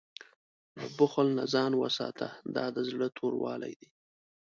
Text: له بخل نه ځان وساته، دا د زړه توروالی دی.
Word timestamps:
له 0.77 0.87
بخل 0.97 1.27
نه 1.37 1.43
ځان 1.53 1.71
وساته، 1.81 2.27
دا 2.55 2.65
د 2.75 2.77
زړه 2.89 3.07
توروالی 3.17 3.73
دی. 3.79 3.89